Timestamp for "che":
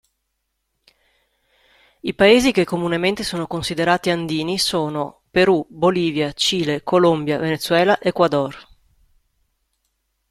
2.51-2.65